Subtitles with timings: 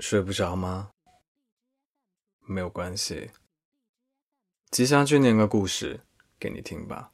[0.00, 0.92] 睡不着吗？
[2.46, 3.30] 没有关系，
[4.70, 6.00] 吉祥去念个故事
[6.38, 7.12] 给你听吧。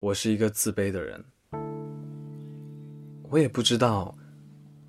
[0.00, 1.24] 我是一个自卑的人，
[3.30, 4.14] 我也不知道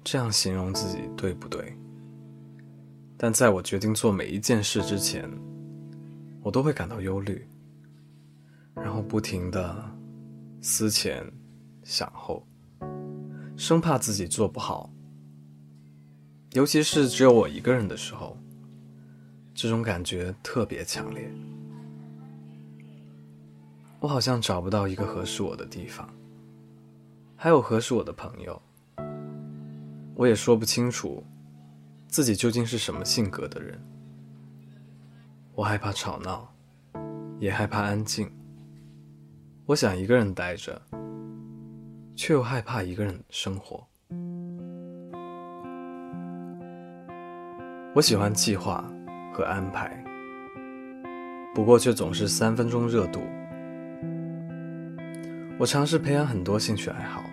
[0.03, 1.73] 这样形容自己对不对。
[3.17, 5.25] 但在我决定做每一件事之前，
[6.43, 7.47] 我都会感到忧虑，
[8.75, 9.97] 然后不停的
[10.61, 11.25] 思前
[11.81, 12.45] 想后。
[13.61, 14.91] 生怕自己做不好，
[16.53, 18.35] 尤其是只有我一个人的时候，
[19.53, 21.31] 这种感觉特别强烈。
[23.99, 26.09] 我好像找不到一个合适我的地方，
[27.35, 28.59] 还有合适我的朋友，
[30.15, 31.23] 我也说不清楚
[32.07, 33.79] 自己究竟是什么性格的人。
[35.53, 36.51] 我害怕吵闹，
[37.39, 38.27] 也害怕安静。
[39.67, 40.81] 我想一个人待着。
[42.21, 43.83] 却又害怕一个人生活。
[47.95, 48.87] 我喜欢计划
[49.33, 49.91] 和安排，
[51.55, 53.21] 不过却总是三分钟热度。
[55.57, 57.23] 我尝试培养很多兴趣爱好，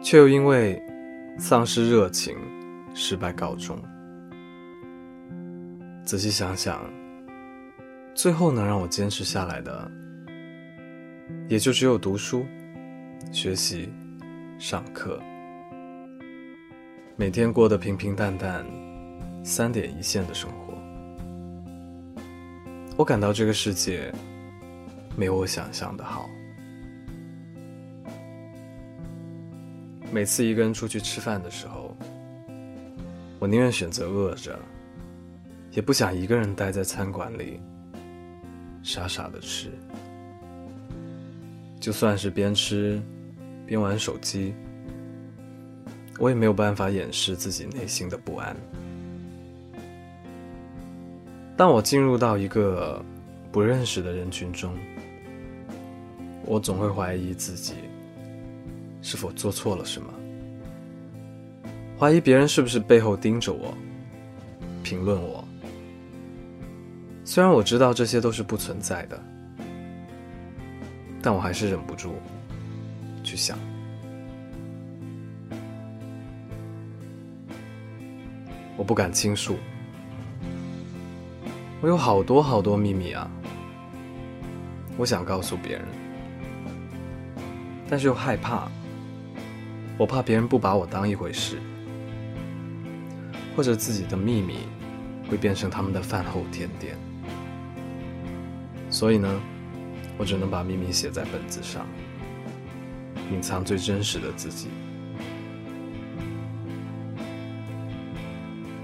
[0.00, 0.80] 却又因为
[1.36, 2.36] 丧失热情，
[2.94, 3.76] 失败告终。
[6.04, 6.88] 仔细想想，
[8.14, 9.90] 最后能让我坚持下来的，
[11.48, 12.46] 也就只有读书。
[13.32, 13.92] 学习、
[14.58, 15.20] 上课，
[17.16, 18.64] 每天过得平平淡淡、
[19.44, 20.74] 三点一线的生活。
[22.96, 24.10] 我感到这个世界
[25.16, 26.30] 没有我想象的好。
[30.10, 31.94] 每次一个人出去吃饭的时候，
[33.38, 34.58] 我宁愿选择饿着，
[35.72, 37.60] 也不想一个人待在餐馆里
[38.82, 39.70] 傻傻的吃。
[41.78, 43.02] 就算是边吃。
[43.66, 44.54] 边玩手机，
[46.18, 48.56] 我也没有办法掩饰自己内心的不安。
[51.56, 53.04] 当我进入到一个
[53.50, 54.72] 不认识的人群中，
[56.44, 57.74] 我总会怀疑自己
[59.02, 60.08] 是否做错了什么，
[61.98, 63.74] 怀疑别人是不是背后盯着我，
[64.82, 65.42] 评论我。
[67.24, 69.20] 虽然我知道这些都是不存在的，
[71.20, 72.14] 但我还是忍不住。
[73.26, 73.58] 去想，
[78.76, 79.56] 我不敢倾诉，
[81.80, 83.28] 我有好多好多秘密啊，
[84.96, 85.84] 我想告诉别人，
[87.90, 88.68] 但是又害怕，
[89.98, 91.58] 我怕别人不把我当一回事，
[93.56, 94.68] 或者自己的秘密
[95.28, 96.96] 会变成他们的饭后甜点，
[98.88, 99.40] 所以呢，
[100.16, 101.84] 我只能把秘密写在本子上。
[103.32, 104.68] 隐藏最真实的自己。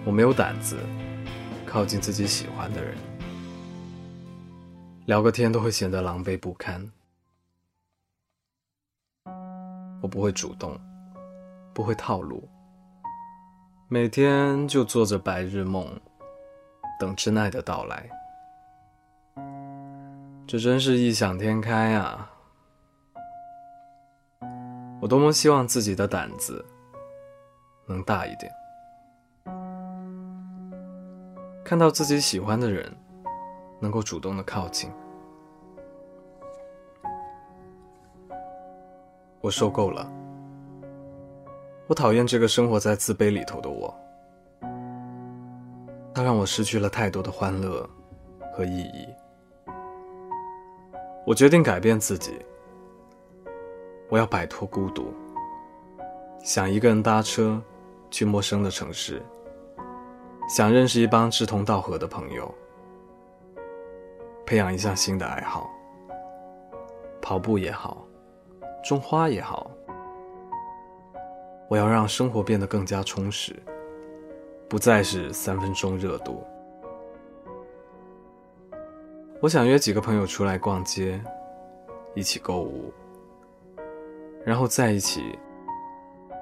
[0.05, 0.79] 我没有胆子
[1.65, 2.97] 靠近自己喜欢的人，
[5.07, 6.91] 聊个天都会显得狼狈不堪。
[10.01, 10.77] 我不会主动，
[11.73, 12.49] 不会套路，
[13.87, 15.89] 每天就做着白日梦，
[16.99, 18.11] 等真爱的到来。
[20.49, 22.32] 这真是异想天开啊！
[25.03, 26.65] 我多么希望自己的胆子
[27.87, 28.53] 能大一点，
[31.65, 32.89] 看到自己喜欢的人
[33.81, 34.89] 能够主动的靠近。
[39.41, 40.09] 我受够了，
[41.89, 43.93] 我讨厌这个生活在自卑里头的我，
[46.15, 47.85] 它让我失去了太多的欢乐
[48.55, 49.09] 和意义。
[51.27, 52.41] 我决定改变自己。
[54.13, 55.11] 我要摆脱孤独，
[56.45, 57.59] 想一个人搭车
[58.11, 59.23] 去陌生的城市，
[60.51, 62.55] 想认识一帮志同道合的朋友，
[64.45, 65.71] 培养一项新的爱好，
[67.23, 68.07] 跑步也好，
[68.85, 69.71] 种花也好。
[71.67, 73.57] 我要让生活变得更加充实，
[74.69, 76.45] 不再是三分钟热度。
[79.41, 81.19] 我想约几个朋友出来逛街，
[82.15, 82.93] 一起购物。
[84.45, 85.39] 然后在一起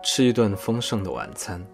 [0.03, 1.65] 吃一顿丰盛的晚餐。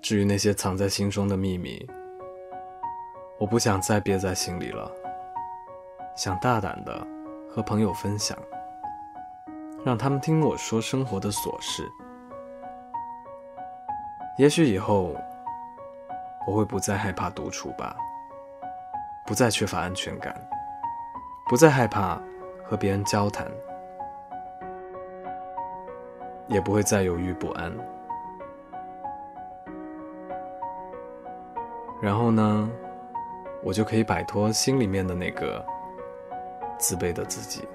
[0.00, 1.86] 至于那些藏在心中的秘密，
[3.38, 4.90] 我不想再憋在心里了，
[6.16, 7.06] 想大胆的
[7.50, 8.38] 和朋友分享，
[9.84, 11.86] 让他们听我说生活的琐事。
[14.38, 15.14] 也许以后
[16.46, 17.94] 我会不再害怕独处吧，
[19.26, 20.34] 不再缺乏安全感，
[21.48, 22.18] 不再害怕。
[22.68, 23.50] 和别人交谈，
[26.48, 27.72] 也不会再犹豫不安。
[32.02, 32.70] 然后呢，
[33.62, 35.64] 我就可以摆脱心里面的那个
[36.78, 37.66] 自卑的自己。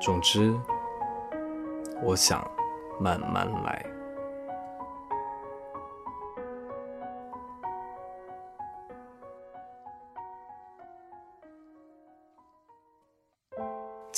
[0.00, 0.52] 总之，
[2.02, 2.44] 我想
[2.98, 3.99] 慢慢来。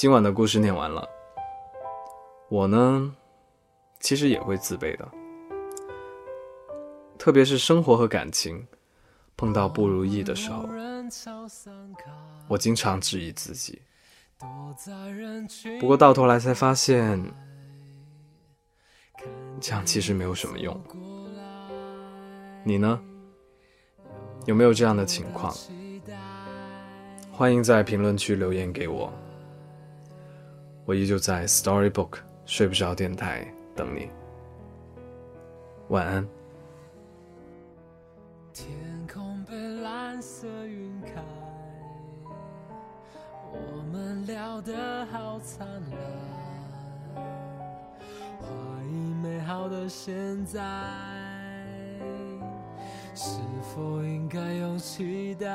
[0.02, 1.08] 今晚的故事念完了，
[2.48, 3.14] 我呢，
[4.00, 5.08] 其实也会自卑的。
[7.16, 8.66] 特别是生活和感情
[9.36, 10.68] 碰到不如意的时候，
[12.48, 13.80] 我经常质疑自己。
[15.78, 17.24] 不过到头来才发现，
[19.60, 20.76] 这样其实没有什么用。
[22.64, 23.00] 你呢？
[24.46, 25.54] 有没有这样的情况？
[27.30, 29.12] 欢迎在评论区留言给我。
[30.84, 34.10] 我依旧在 Storybook 睡不着电台等你。
[35.88, 36.26] 晚安。
[38.52, 38.68] 天
[39.12, 41.22] 空被蓝色云开，
[43.50, 47.24] 我们聊得好灿烂，
[48.40, 48.46] 怀
[48.84, 50.60] 疑美好的现在，
[53.14, 55.46] 是否应该有期待？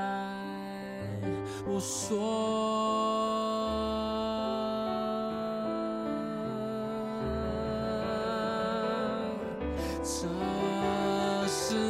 [1.68, 3.37] 我说。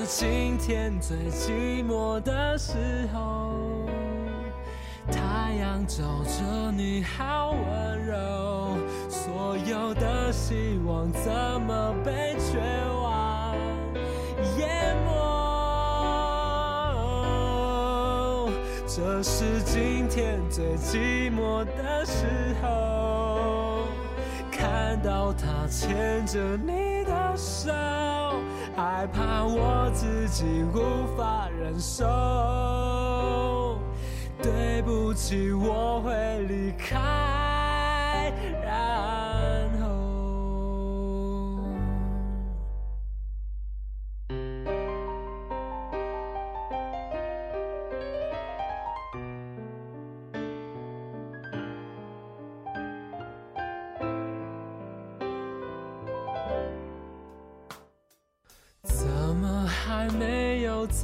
[0.09, 2.71] 今天最寂寞的时
[3.13, 3.51] 候，
[5.11, 8.77] 太阳照着你好温柔，
[9.09, 11.29] 所有的希望怎
[11.61, 12.57] 么被绝
[12.89, 13.53] 望
[14.57, 15.11] 淹没？
[18.87, 23.83] 这是今天最寂寞的时候，
[24.49, 27.73] 看到他牵着你的手。
[28.77, 32.05] 害怕我自己无法忍受，
[34.39, 36.13] 对不起，我会
[36.43, 38.31] 离开。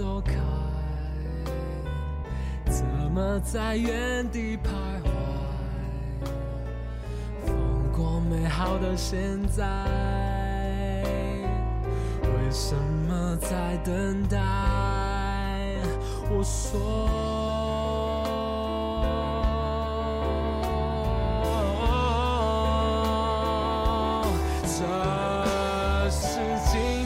[0.04, 0.34] 走开，
[2.70, 4.68] 怎么在原地徘
[5.02, 5.08] 徊？
[7.46, 9.64] 风光美好的现在，
[12.22, 12.76] 为什
[13.08, 14.38] 么在等待？
[16.30, 17.73] 我说。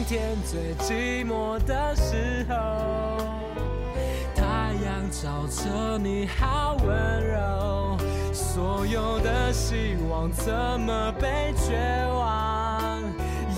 [0.08, 2.54] 天最寂寞的时候，
[4.34, 7.98] 太阳照着你好温柔，
[8.32, 10.50] 所有的希望怎
[10.80, 11.76] 么被绝
[12.08, 13.02] 望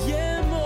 [0.09, 0.57] 淹没？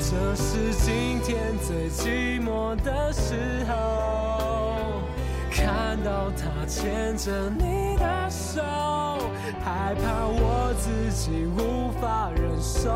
[0.00, 3.74] 这是今天最寂寞的时候，
[5.58, 8.62] 看到他牵着你的手。
[9.64, 12.88] 害怕我自己无法忍受，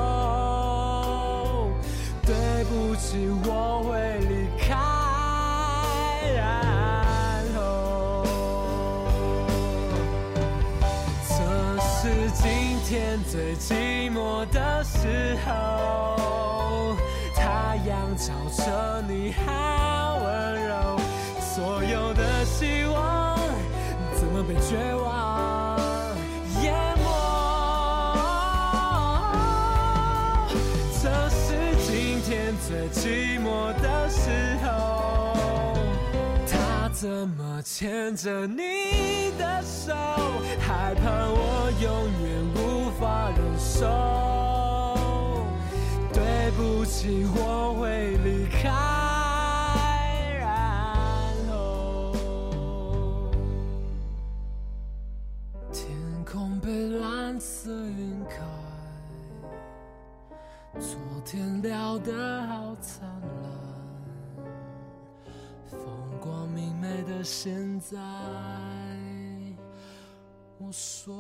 [2.24, 4.74] 对不起，我会离开。
[6.36, 6.40] 然
[7.56, 7.60] 后，
[11.28, 11.34] 这
[11.80, 12.42] 是今
[12.84, 16.96] 天最寂寞的时候，
[17.34, 20.61] 太阳照着你好温柔，
[22.62, 23.36] 希望
[24.14, 25.76] 怎么被绝望
[26.62, 27.04] 淹没？
[31.02, 32.54] 这是今天？
[32.68, 34.30] 最寂寞的时
[34.64, 34.68] 候，
[36.46, 39.92] 他怎么牵着你的手？
[40.60, 41.90] 害怕我永
[42.22, 43.80] 远无法忍受。
[46.12, 49.11] 对不起，我会离开。
[61.92, 63.06] 笑得好灿
[63.42, 64.46] 烂，
[65.68, 65.78] 风
[66.22, 67.98] 光明媚的现在，
[70.56, 71.12] 我说。